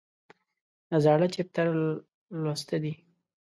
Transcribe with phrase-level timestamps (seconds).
[0.89, 1.67] د زاړه چپټر
[2.43, 2.93] لوسته دي